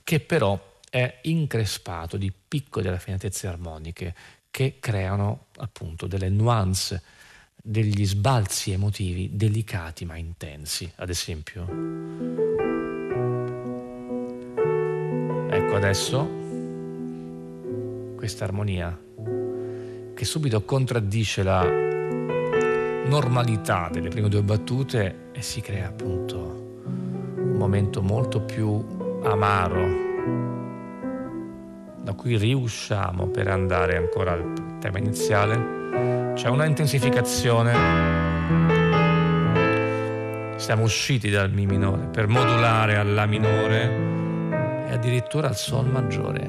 che 0.04 0.20
però 0.20 0.76
è 0.90 1.20
increspato 1.24 2.18
di 2.18 2.32
piccole 2.32 2.90
raffinatezze 2.90 3.48
armoniche 3.48 4.16
che 4.50 4.78
creano 4.80 5.46
appunto 5.58 6.08
delle 6.08 6.30
nuance, 6.30 7.02
degli 7.56 8.06
sbalzi 8.06 8.72
emotivi 8.72 9.30
delicati 9.34 10.06
ma 10.06 10.16
intensi. 10.16 10.92
Ad 10.96 11.10
esempio, 11.10 11.64
ecco 15.50 15.76
adesso 15.76 16.46
questa 18.16 18.46
armonia 18.46 19.00
che 20.16 20.26
subito 20.26 20.64
contraddice 20.64 21.44
la 21.44 21.97
normalità 23.08 23.90
delle 23.92 24.10
prime 24.10 24.30
due 24.30 24.42
battute 24.42 25.30
e 25.32 25.42
si 25.42 25.62
crea 25.62 25.88
appunto 25.88 26.82
un 27.36 27.56
momento 27.58 28.02
molto 28.02 28.42
più 28.42 28.86
amaro 29.24 30.06
da 32.08 32.14
cui 32.14 32.38
riusciamo 32.38 33.28
per 33.28 33.50
andare 33.50 33.98
ancora 33.98 34.32
al 34.32 34.78
tema 34.80 34.98
iniziale, 34.98 36.32
c'è 36.36 36.48
una 36.48 36.64
intensificazione. 36.64 37.74
Siamo 40.56 40.84
usciti 40.84 41.30
dal 41.30 41.52
Mi 41.52 41.66
minore 41.66 42.06
per 42.06 42.28
modulare 42.28 42.96
al 42.96 43.14
La 43.14 43.26
minore 43.26 44.86
e 44.88 44.94
addirittura 44.94 45.50
al 45.50 45.58
Sol 45.58 45.90
maggiore. 45.90 46.40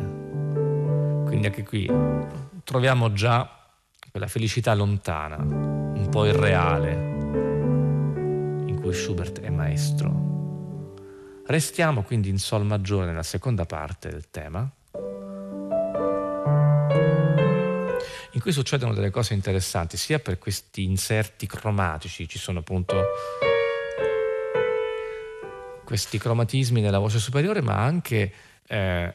Quindi 1.26 1.46
anche 1.46 1.64
qui 1.64 1.90
troviamo 2.62 3.12
già 3.12 3.50
quella 4.12 4.28
felicità 4.28 4.74
lontana, 4.74 5.77
un 6.08 6.14
po' 6.14 6.24
irreale, 6.24 6.92
in 8.66 8.78
cui 8.80 8.94
Schubert 8.94 9.40
è 9.40 9.50
maestro. 9.50 10.96
Restiamo 11.44 12.02
quindi 12.02 12.30
in 12.30 12.38
Sol 12.38 12.64
maggiore 12.64 13.04
nella 13.04 13.22
seconda 13.22 13.66
parte 13.66 14.08
del 14.08 14.30
tema 14.30 14.72
in 18.32 18.40
cui 18.40 18.52
succedono 18.52 18.94
delle 18.94 19.10
cose 19.10 19.34
interessanti, 19.34 19.96
sia 19.98 20.18
per 20.18 20.38
questi 20.38 20.84
inserti 20.84 21.46
cromatici, 21.46 22.28
ci 22.28 22.38
sono 22.38 22.60
appunto 22.60 23.04
questi 25.84 26.16
cromatismi 26.18 26.80
nella 26.80 27.00
voce 27.00 27.18
superiore, 27.18 27.60
ma 27.60 27.82
anche 27.82 28.32
eh, 28.66 29.14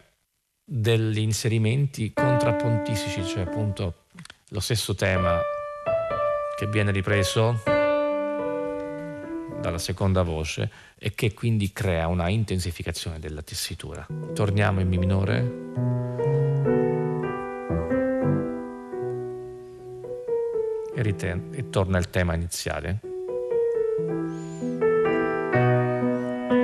degli 0.64 1.20
inserimenti 1.20 2.14
contrappontisici, 2.14 3.26
cioè 3.26 3.44
appunto 3.44 4.06
lo 4.50 4.60
stesso 4.60 4.94
tema 4.94 5.42
che 6.63 6.70
viene 6.70 6.91
ripreso 6.91 7.62
dalla 9.60 9.77
seconda 9.77 10.24
voce 10.24 10.70
e 10.98 11.13
che 11.13 11.34
quindi 11.34 11.74
crea 11.74 12.08
una 12.08 12.29
intensificazione 12.29 13.20
della 13.20 13.41
tessitura. 13.41 14.08
Torniamo 14.34 14.79
in 14.79 14.88
Mi 14.88 14.98
minore. 14.98 15.62
e, 20.96 21.01
riten- 21.01 21.50
e 21.51 21.70
torna 21.72 21.98
il 21.98 22.10
tema 22.12 22.36
iniziale. 22.36 23.00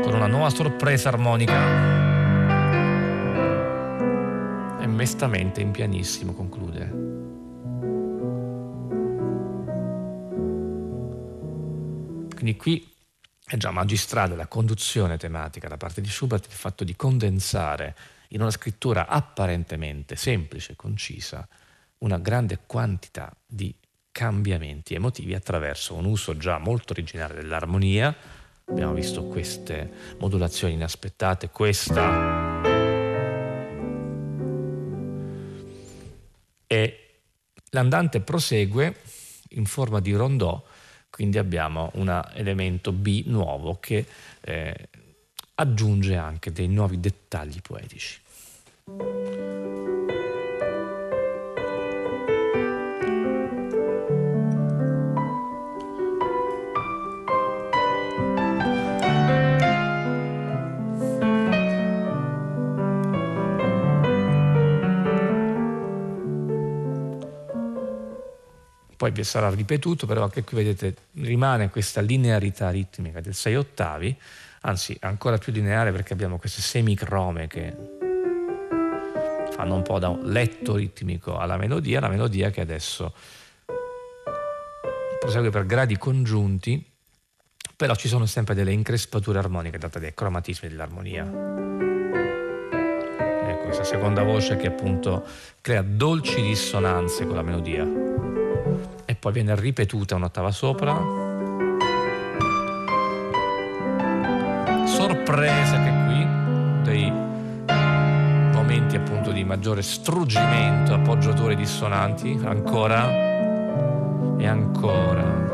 Con 0.04 0.14
una 0.14 0.28
nuova 0.28 0.52
sorpresa 0.52 1.10
armonica. 1.10 1.58
E 4.80 4.88
mestamente 4.88 5.62
in 5.62 5.72
pianissimo 5.72 6.34
conclude. 6.34 6.99
Quindi 12.40 12.56
qui 12.56 12.90
è 13.44 13.58
già 13.58 13.70
magistrale 13.70 14.38
la 14.38 14.48
conduzione 14.48 15.18
tematica 15.18 15.68
da 15.68 15.76
parte 15.76 16.00
di 16.00 16.08
Schubert, 16.08 16.46
il 16.46 16.54
fatto 16.54 16.86
di 16.86 16.96
condensare 16.96 17.94
in 18.30 18.40
una 18.40 18.50
scrittura 18.50 19.08
apparentemente 19.08 20.16
semplice 20.16 20.72
e 20.72 20.76
concisa 20.78 21.46
una 21.98 22.18
grande 22.18 22.60
quantità 22.66 23.36
di 23.46 23.76
cambiamenti 24.10 24.94
emotivi 24.94 25.36
attraverso 25.36 25.96
un 25.96 26.06
uso 26.06 26.38
già 26.38 26.60
molto 26.60 26.94
originale 26.94 27.34
dell'armonia. 27.34 28.16
Abbiamo 28.68 28.94
visto 28.94 29.26
queste 29.26 29.92
modulazioni 30.20 30.76
inaspettate, 30.76 31.50
questa 31.50 32.62
e 36.68 37.22
l'andante 37.72 38.22
prosegue 38.22 38.96
in 39.50 39.66
forma 39.66 40.00
di 40.00 40.14
rondò, 40.14 40.64
quindi 41.10 41.38
abbiamo 41.38 41.92
un 41.96 42.22
elemento 42.34 42.92
B 42.92 43.24
nuovo 43.26 43.78
che 43.80 44.06
eh, 44.42 44.90
aggiunge 45.56 46.16
anche 46.16 46.52
dei 46.52 46.68
nuovi 46.68 47.00
dettagli 47.00 47.62
poetici. 47.62 48.20
Poi 69.00 69.12
vi 69.12 69.24
sarà 69.24 69.50
ripetuto, 69.50 70.06
però 70.06 70.24
anche 70.24 70.44
qui 70.44 70.58
vedete 70.58 70.94
rimane 71.22 71.70
questa 71.70 72.02
linearità 72.02 72.70
ritmica 72.70 73.22
del 73.22 73.34
6 73.34 73.56
ottavi, 73.56 74.14
anzi 74.64 74.98
ancora 75.00 75.38
più 75.38 75.54
lineare 75.54 75.94
perché 75.94 76.12
abbiamo 76.12 76.38
queste 76.38 76.62
semicrome 76.62 77.48
che 77.48 77.74
fanno 79.52 79.76
un 79.76 79.84
po' 79.84 80.00
da 80.00 80.10
un 80.10 80.30
letto 80.30 80.76
ritmico 80.76 81.38
alla 81.38 81.56
melodia, 81.56 82.02
la 82.02 82.10
melodia 82.10 82.50
che 82.50 82.60
adesso 82.60 83.14
prosegue 85.18 85.50
per 85.50 85.66
gradi 85.66 85.98
congiunti, 85.98 86.86
però 87.78 87.96
ci 87.96 88.10
sono 88.10 88.26
sempre 88.26 88.54
delle 88.54 88.74
increspature 88.74 89.40
armoniche 89.40 89.78
date 89.78 90.02
dai 90.02 90.14
cromatismi 90.14 90.68
dell'armonia. 90.68 91.24
Ecco, 93.48 93.64
questa 93.64 93.86
seconda 93.86 94.24
voce 94.24 94.58
che 94.58 94.68
appunto 94.68 95.26
crea 95.62 95.84
dolci 95.84 96.42
dissonanze 96.42 97.26
con 97.26 97.36
la 97.36 97.44
melodia 97.44 98.29
poi 99.20 99.34
viene 99.34 99.56
ripetuta 99.56 100.16
un'ottava 100.16 100.52
sopra. 100.52 100.94
Sorpresa 104.86 105.84
che 105.84 105.92
qui 106.06 106.28
dei 106.84 107.12
momenti 108.54 108.96
appunto 108.96 109.32
di 109.32 109.44
maggiore 109.44 109.82
struggimento, 109.82 110.94
appoggiature 110.94 111.56
dissonanti, 111.56 112.40
ancora 112.44 113.10
e 114.38 114.48
ancora. 114.48 115.48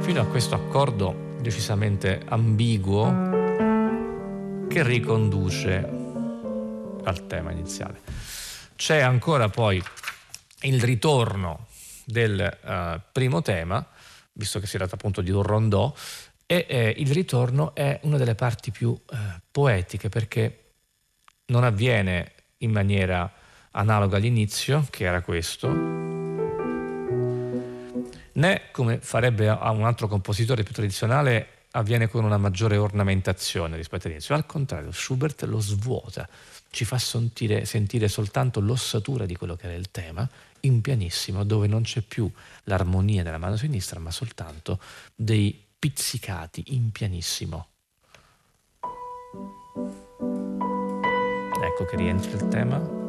Fino 0.00 0.20
a 0.20 0.26
questo 0.26 0.54
accordo 0.54 1.36
decisamente 1.40 2.22
ambiguo 2.26 3.32
che 4.68 4.82
riconduce 4.82 5.76
al 7.04 7.26
tema 7.26 7.50
iniziale. 7.52 8.00
C'è 8.74 9.00
ancora 9.00 9.48
poi 9.48 9.82
il 10.62 10.80
ritorno 10.80 11.66
del 12.04 12.58
uh, 12.62 13.00
primo 13.12 13.42
tema, 13.42 13.86
visto 14.32 14.60
che 14.60 14.66
si 14.66 14.76
tratta 14.76 14.94
appunto 14.94 15.20
di 15.20 15.30
un 15.30 15.42
rondò, 15.42 15.92
e 16.46 16.66
eh, 16.68 16.94
il 16.98 17.10
ritorno 17.10 17.74
è 17.74 18.00
una 18.02 18.18
delle 18.18 18.34
parti 18.34 18.70
più 18.70 18.94
eh, 18.94 19.16
poetiche 19.50 20.08
perché 20.08 20.72
non 21.46 21.64
avviene 21.64 22.32
in 22.58 22.70
maniera 22.70 23.30
analoga 23.72 24.18
all'inizio, 24.18 24.86
che 24.90 25.04
era 25.04 25.22
questo, 25.22 25.68
né 28.32 28.62
come 28.72 28.98
farebbe 29.00 29.48
a 29.48 29.70
un 29.70 29.84
altro 29.84 30.06
compositore 30.06 30.62
più 30.62 30.74
tradizionale 30.74 31.48
avviene 31.72 32.08
con 32.08 32.24
una 32.24 32.38
maggiore 32.38 32.76
ornamentazione 32.76 33.76
rispetto 33.76 34.06
all'inizio. 34.06 34.34
Al 34.34 34.46
contrario, 34.46 34.92
Schubert 34.92 35.42
lo 35.44 35.60
svuota, 35.60 36.28
ci 36.70 36.84
fa 36.84 36.98
sentire, 36.98 37.64
sentire 37.64 38.08
soltanto 38.08 38.60
l'ossatura 38.60 39.26
di 39.26 39.36
quello 39.36 39.56
che 39.56 39.66
era 39.66 39.74
il 39.74 39.90
tema 39.90 40.28
in 40.66 40.80
pianissimo 40.80 41.44
dove 41.44 41.66
non 41.66 41.82
c'è 41.82 42.00
più 42.00 42.30
l'armonia 42.64 43.22
della 43.22 43.38
mano 43.38 43.56
sinistra 43.56 44.00
ma 44.00 44.10
soltanto 44.10 44.78
dei 45.14 45.64
pizzicati 45.78 46.74
in 46.74 46.90
pianissimo. 46.90 47.68
Ecco 51.62 51.84
che 51.86 51.96
rientra 51.96 52.30
il 52.30 52.48
tema. 52.48 53.02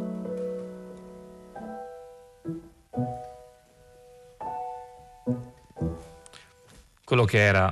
Quello 7.04 7.26
che 7.26 7.38
era 7.38 7.72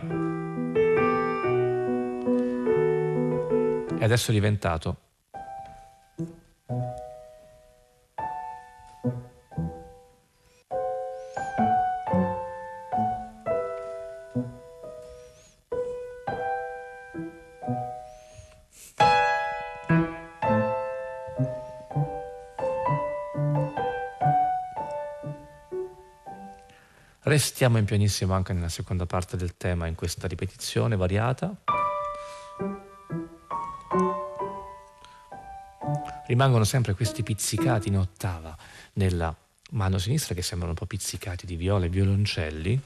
è 3.98 4.04
adesso 4.04 4.32
diventato 4.32 5.03
Restiamo 27.44 27.78
in 27.78 27.84
pianissimo 27.84 28.34
anche 28.34 28.54
nella 28.54 28.70
seconda 28.70 29.06
parte 29.06 29.36
del 29.36 29.58
tema 29.58 29.88
in 29.88 29.96
questa 29.96 30.28
ripetizione 30.28 30.96
variata. 30.96 31.54
Rimangono 36.26 36.64
sempre 36.64 36.94
questi 36.94 37.22
pizzicati 37.22 37.90
in 37.90 37.98
ottava 37.98 38.56
nella 38.94 39.36
mano 39.72 39.98
sinistra 39.98 40.34
che 40.34 40.42
sembrano 40.42 40.72
un 40.72 40.78
po' 40.78 40.86
pizzicati 40.86 41.46
di 41.46 41.58
viola 41.58 41.84
e 41.84 41.90
violoncelli. 41.90 42.82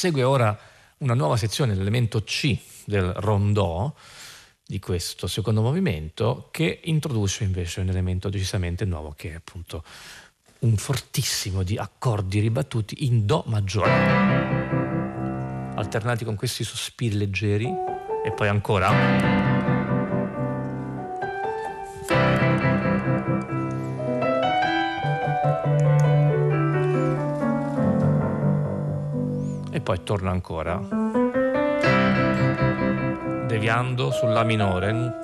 Segue 0.00 0.22
ora 0.22 0.58
una 1.00 1.12
nuova 1.12 1.36
sezione, 1.36 1.74
l'elemento 1.74 2.22
C 2.22 2.56
del 2.86 3.12
rondò 3.16 3.94
di 4.64 4.78
questo 4.78 5.26
secondo 5.26 5.60
movimento 5.60 6.48
che 6.50 6.80
introduce 6.84 7.44
invece 7.44 7.80
un 7.80 7.90
elemento 7.90 8.30
decisamente 8.30 8.86
nuovo 8.86 9.12
che 9.14 9.32
è 9.32 9.34
appunto 9.34 9.84
un 10.60 10.78
fortissimo 10.78 11.62
di 11.62 11.76
accordi 11.76 12.40
ribattuti 12.40 13.04
in 13.04 13.26
Do 13.26 13.44
maggiore, 13.48 13.90
alternati 15.74 16.24
con 16.24 16.34
questi 16.34 16.64
sospiri 16.64 17.18
leggeri 17.18 17.70
e 18.24 18.32
poi 18.32 18.48
ancora. 18.48 19.49
Poi 29.90 30.04
torna 30.04 30.30
ancora, 30.30 30.76
deviando 33.44 34.12
sul 34.12 34.30
La 34.30 34.44
minore. 34.44 35.18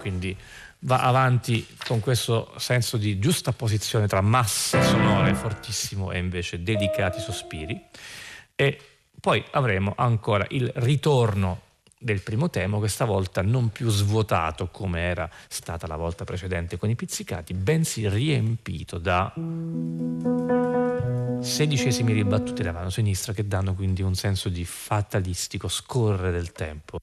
quindi 0.00 0.36
va 0.80 1.00
avanti 1.00 1.66
con 1.84 2.00
questo 2.00 2.52
senso 2.58 2.96
di 2.96 3.18
giusta 3.18 3.52
posizione 3.52 4.06
tra 4.06 4.20
masse 4.20 4.80
sonore 4.82 5.34
fortissimo 5.34 6.12
e 6.12 6.18
invece 6.18 6.62
delicati 6.62 7.18
sospiri 7.18 7.82
e 8.54 8.78
poi 9.18 9.42
avremo 9.50 9.94
ancora 9.96 10.46
il 10.50 10.70
ritorno 10.76 11.62
del 11.98 12.20
primo 12.20 12.50
tema, 12.50 12.78
questa 12.78 13.04
volta 13.04 13.42
non 13.42 13.70
più 13.70 13.88
svuotato 13.88 14.68
come 14.68 15.00
era 15.00 15.28
stata 15.48 15.86
la 15.86 15.96
volta 15.96 16.24
precedente 16.24 16.76
con 16.76 16.90
i 16.90 16.94
pizzicati, 16.94 17.54
bensì 17.54 18.08
riempito 18.08 18.98
da 18.98 19.32
sedicesimi 21.40 22.12
ribattuti 22.12 22.62
da 22.62 22.72
mano 22.72 22.90
sinistra 22.90 23.32
che 23.32 23.46
danno 23.46 23.74
quindi 23.74 24.02
un 24.02 24.14
senso 24.14 24.48
di 24.48 24.64
fatalistico 24.64 25.68
scorrere 25.68 26.32
del 26.32 26.52
tempo. 26.52 26.98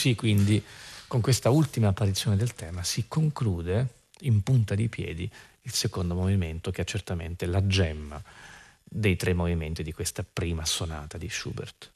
Così 0.00 0.14
quindi 0.14 0.64
con 1.08 1.20
questa 1.20 1.50
ultima 1.50 1.88
apparizione 1.88 2.34
del 2.34 2.54
tema 2.54 2.82
si 2.82 3.04
conclude 3.06 3.88
in 4.20 4.42
punta 4.42 4.74
di 4.74 4.88
piedi 4.88 5.30
il 5.62 5.72
secondo 5.74 6.14
movimento 6.14 6.70
che 6.70 6.80
è 6.80 6.84
certamente 6.86 7.44
la 7.44 7.66
gemma 7.66 8.22
dei 8.82 9.16
tre 9.16 9.34
movimenti 9.34 9.82
di 9.82 9.92
questa 9.92 10.24
prima 10.24 10.64
sonata 10.64 11.18
di 11.18 11.28
Schubert. 11.28 11.90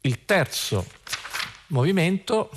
Il 0.00 0.24
terzo 0.24 0.86
movimento 1.66 2.50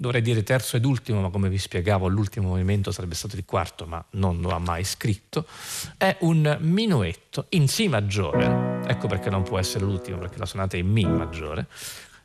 dovrei 0.00 0.22
dire 0.22 0.42
terzo 0.42 0.78
ed 0.78 0.86
ultimo, 0.86 1.20
ma 1.20 1.28
come 1.28 1.50
vi 1.50 1.58
spiegavo 1.58 2.08
l'ultimo 2.08 2.48
movimento 2.48 2.90
sarebbe 2.90 3.14
stato 3.14 3.36
il 3.36 3.44
quarto, 3.44 3.84
ma 3.84 4.02
non 4.12 4.40
lo 4.40 4.48
ha 4.48 4.58
mai 4.58 4.82
scritto, 4.82 5.44
è 5.98 6.16
un 6.20 6.56
minuetto 6.60 7.44
in 7.50 7.68
Si 7.68 7.86
maggiore, 7.86 8.80
ecco 8.86 9.08
perché 9.08 9.28
non 9.28 9.42
può 9.42 9.58
essere 9.58 9.84
l'ultimo, 9.84 10.16
perché 10.16 10.38
la 10.38 10.46
sonata 10.46 10.78
è 10.78 10.80
in 10.80 10.88
Mi 10.88 11.04
maggiore, 11.04 11.66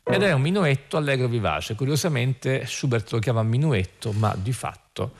ed 0.02 0.22
è 0.22 0.32
un 0.32 0.40
minuetto 0.40 0.96
allegro 0.96 1.28
vivace. 1.28 1.74
Curiosamente 1.74 2.64
Schubert 2.64 3.12
lo 3.12 3.18
chiama 3.18 3.42
minuetto, 3.42 4.10
ma 4.12 4.34
di 4.34 4.52
fatto, 4.54 5.12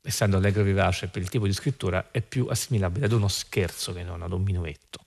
essendo 0.00 0.36
allegro 0.36 0.62
vivace 0.62 1.08
per 1.08 1.20
il 1.20 1.28
tipo 1.28 1.46
di 1.46 1.52
scrittura, 1.52 2.12
è 2.12 2.20
più 2.20 2.46
assimilabile 2.48 3.06
ad 3.06 3.12
uno 3.12 3.26
scherzo 3.26 3.92
che 3.92 4.04
non 4.04 4.22
ad 4.22 4.30
un 4.30 4.42
minuetto. 4.42 5.03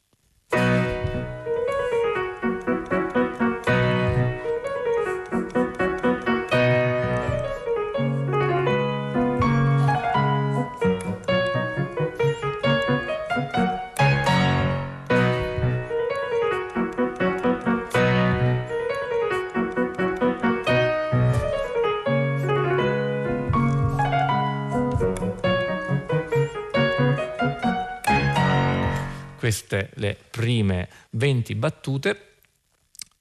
Queste 29.48 29.92
le 29.94 30.18
prime 30.30 30.90
20 31.12 31.56
battute. 31.56 32.34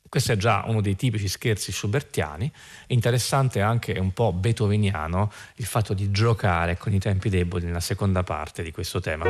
Questo 0.08 0.32
è 0.32 0.36
già 0.36 0.64
uno 0.66 0.80
dei 0.80 0.96
tipici 0.96 1.28
scherzi 1.28 1.70
schubertiani. 1.70 2.50
Interessante 2.88 3.60
anche 3.60 3.92
un 3.92 4.12
po' 4.12 4.32
beethoveniano 4.32 5.30
il 5.56 5.66
fatto 5.66 5.94
di 5.94 6.10
giocare 6.10 6.76
con 6.78 6.92
i 6.92 6.98
tempi 6.98 7.28
deboli 7.28 7.66
nella 7.66 7.78
seconda 7.78 8.24
parte 8.24 8.64
di 8.64 8.72
questo 8.72 8.98
tema, 8.98 9.24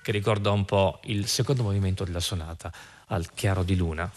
che 0.00 0.10
ricorda 0.10 0.52
un 0.52 0.64
po' 0.64 1.00
il 1.04 1.26
secondo 1.26 1.62
movimento 1.62 2.04
della 2.04 2.20
sonata 2.20 2.72
al 3.08 3.30
chiaro 3.34 3.64
di 3.64 3.76
luna 3.76 4.10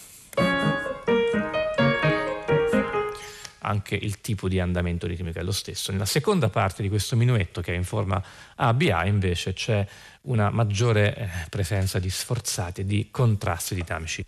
anche 3.62 3.96
il 3.96 4.22
tipo 4.22 4.48
di 4.48 4.60
andamento 4.60 5.08
ritmico 5.08 5.40
è 5.40 5.44
lo 5.44 5.52
stesso. 5.52 5.92
Nella 5.92 6.06
seconda 6.06 6.50
parte 6.50 6.82
di 6.82 6.90
questo 6.90 7.16
minuetto, 7.16 7.62
che 7.62 7.74
è 7.74 7.76
in 7.76 7.84
forma 7.84 8.22
ABA, 8.56 9.06
invece 9.06 9.54
c'è 9.54 9.86
una 10.24 10.50
maggiore 10.50 11.16
eh, 11.16 11.30
presenza 11.50 12.00
di 12.00 12.10
sforzati 12.10 12.82
e 12.82 12.86
di 12.86 13.08
contrasti 13.12 13.76
dinamici. 13.76 14.26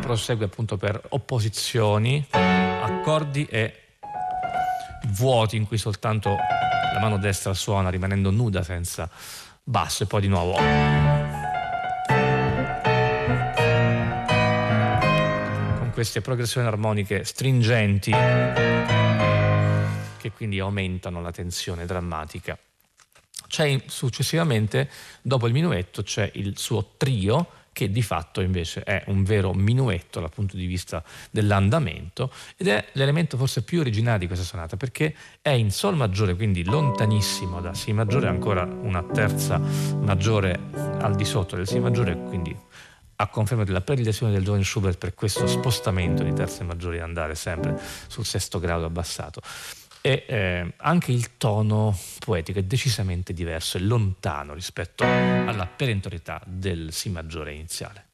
prosegue 0.00 0.44
appunto 0.44 0.76
per 0.76 1.00
opposizioni, 1.08 2.24
accordi 2.30 3.46
e 3.46 3.80
vuoti 5.08 5.56
in 5.56 5.66
cui 5.66 5.78
soltanto 5.78 6.36
la 6.92 7.00
mano 7.00 7.18
destra 7.18 7.52
suona 7.54 7.90
rimanendo 7.90 8.30
nuda 8.30 8.62
senza 8.62 9.10
basso 9.64 10.02
e 10.02 10.06
poi 10.06 10.20
di 10.20 10.28
nuovo. 10.28 10.54
Con 15.78 15.90
queste 15.92 16.20
progressioni 16.20 16.66
armoniche 16.66 17.24
stringenti 17.24 18.10
che 20.18 20.32
quindi 20.32 20.58
aumentano 20.58 21.20
la 21.20 21.32
tensione 21.32 21.86
drammatica. 21.86 22.58
C'è 23.46 23.82
successivamente, 23.86 24.88
dopo 25.20 25.46
il 25.46 25.52
minuetto, 25.52 26.02
c'è 26.02 26.30
il 26.34 26.58
suo 26.58 26.92
trio 26.96 27.46
che 27.74 27.90
di 27.90 28.02
fatto 28.02 28.40
invece 28.40 28.84
è 28.84 29.02
un 29.08 29.24
vero 29.24 29.52
minuetto 29.52 30.20
dal 30.20 30.30
punto 30.30 30.56
di 30.56 30.64
vista 30.64 31.02
dell'andamento 31.30 32.32
ed 32.56 32.68
è 32.68 32.86
l'elemento 32.92 33.36
forse 33.36 33.62
più 33.62 33.80
originale 33.80 34.20
di 34.20 34.26
questa 34.26 34.44
sonata 34.44 34.76
perché 34.76 35.14
è 35.42 35.50
in 35.50 35.70
Sol 35.70 35.96
maggiore, 35.96 36.36
quindi 36.36 36.64
lontanissimo 36.64 37.60
da 37.60 37.74
Si 37.74 37.92
maggiore, 37.92 38.28
ancora 38.28 38.62
una 38.62 39.02
terza 39.02 39.58
maggiore 39.58 40.58
al 41.00 41.16
di 41.16 41.24
sotto 41.24 41.56
del 41.56 41.66
Si 41.66 41.80
maggiore, 41.80 42.16
quindi 42.16 42.56
a 43.16 43.28
conferma 43.28 43.64
della 43.64 43.80
predilezione 43.80 44.32
del 44.32 44.44
giovane 44.44 44.64
Schubert 44.64 44.98
per 44.98 45.14
questo 45.14 45.46
spostamento 45.46 46.22
di 46.22 46.32
terze 46.32 46.64
maggiori 46.64 47.00
andare 47.00 47.34
sempre 47.34 47.80
sul 48.06 48.24
sesto 48.24 48.58
grado 48.58 48.86
abbassato 48.86 49.40
e 50.06 50.24
eh, 50.26 50.72
anche 50.76 51.12
il 51.12 51.38
tono 51.38 51.98
poetico 52.18 52.58
è 52.58 52.62
decisamente 52.62 53.32
diverso, 53.32 53.78
è 53.78 53.80
lontano 53.80 54.52
rispetto 54.52 55.02
alla 55.02 55.66
perentorietà 55.66 56.42
del 56.44 56.92
Si 56.92 57.08
maggiore 57.08 57.54
iniziale. 57.54 58.08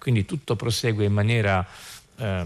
Quindi 0.00 0.24
tutto 0.24 0.56
prosegue 0.56 1.04
in 1.04 1.12
maniera 1.12 1.64
eh, 2.16 2.44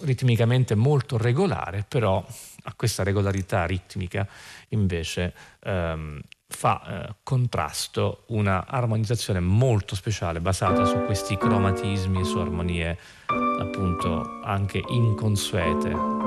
ritmicamente 0.00 0.74
molto 0.74 1.16
regolare, 1.16 1.86
però 1.88 2.22
a 2.64 2.74
questa 2.74 3.02
regolarità 3.02 3.64
ritmica 3.64 4.28
invece 4.68 5.32
ehm, 5.60 6.20
fa 6.48 6.82
eh, 7.08 7.14
contrasto 7.22 8.24
una 8.28 8.66
armonizzazione 8.66 9.40
molto 9.40 9.94
speciale 9.94 10.40
basata 10.40 10.84
su 10.84 10.98
questi 11.04 11.36
cromatismi, 11.36 12.24
su 12.24 12.38
armonie 12.38 12.98
appunto 13.26 14.40
anche 14.42 14.82
inconsuete. 14.88 16.24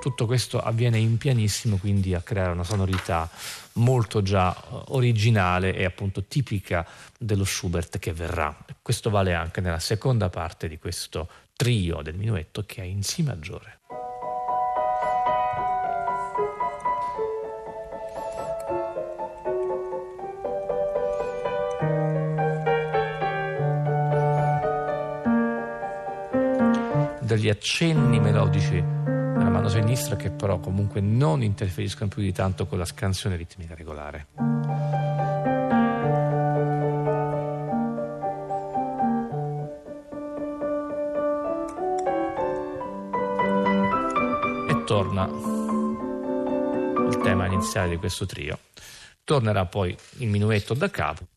Tutto 0.00 0.26
questo 0.26 0.60
avviene 0.60 0.98
in 0.98 1.18
pianissimo, 1.18 1.78
quindi 1.78 2.14
a 2.14 2.20
creare 2.20 2.52
una 2.52 2.62
sonorità 2.62 3.28
molto 3.74 4.22
già 4.22 4.54
eh, 4.54 4.82
originale 4.88 5.74
e 5.74 5.84
appunto 5.84 6.24
tipica 6.24 6.86
dello 7.18 7.44
Schubert 7.44 7.98
che 7.98 8.12
verrà. 8.12 8.56
Questo 8.80 9.10
vale 9.10 9.34
anche 9.34 9.60
nella 9.60 9.80
seconda 9.80 10.28
parte 10.28 10.68
di 10.68 10.78
questo 10.78 11.28
trio 11.56 12.02
del 12.02 12.14
minuetto 12.14 12.62
che 12.64 12.82
è 12.82 12.84
in 12.84 13.02
Si 13.02 13.22
maggiore. 13.22 13.80
Degli 27.46 27.48
accenni 27.48 28.18
melodici 28.18 28.74
nella 28.74 29.50
mano 29.50 29.68
sinistra 29.68 30.16
che 30.16 30.30
però 30.30 30.58
comunque 30.58 31.00
non 31.00 31.44
interferiscono 31.44 32.08
più 32.08 32.20
di 32.20 32.32
tanto 32.32 32.66
con 32.66 32.76
la 32.76 32.84
scansione 32.84 33.36
ritmica 33.36 33.76
regolare. 33.76 34.26
E 44.68 44.84
torna 44.84 45.26
il 47.08 47.20
tema 47.22 47.46
iniziale 47.46 47.90
di 47.90 47.96
questo 47.96 48.26
trio. 48.26 48.58
Tornerà 49.22 49.66
poi 49.66 49.96
il 50.18 50.28
minuetto 50.28 50.74
da 50.74 50.90
capo. 50.90 51.35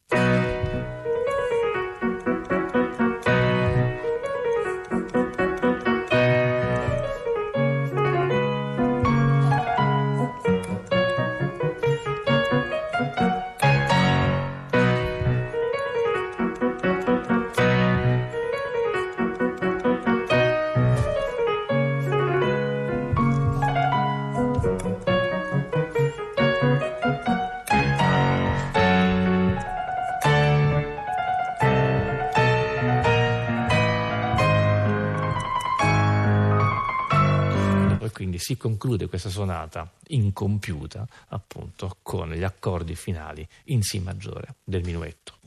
Si 38.49 38.57
conclude 38.57 39.07
questa 39.07 39.29
sonata 39.29 39.91
incompiuta 40.07 41.07
appunto 41.27 41.97
con 42.01 42.31
gli 42.31 42.41
accordi 42.41 42.95
finali 42.95 43.47
in 43.65 43.83
Si 43.83 43.99
maggiore 43.99 44.55
del 44.63 44.83
minuetto. 44.83 45.37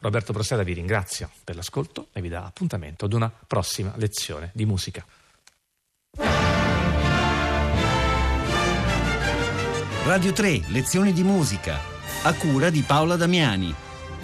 Roberto 0.00 0.34
Proseda 0.34 0.64
vi 0.64 0.74
ringrazio 0.74 1.30
per 1.44 1.56
l'ascolto 1.56 2.08
e 2.12 2.20
vi 2.20 2.28
dà 2.28 2.44
appuntamento 2.44 3.06
ad 3.06 3.14
una 3.14 3.32
prossima 3.46 3.94
lezione 3.96 4.50
di 4.52 4.66
musica. 4.66 5.02
Radio 10.04 10.32
3, 10.32 10.64
lezioni 10.68 11.14
di 11.14 11.22
musica, 11.22 11.78
a 12.22 12.34
cura 12.34 12.68
di 12.68 12.82
Paola 12.82 13.16
Damiani. 13.16 13.85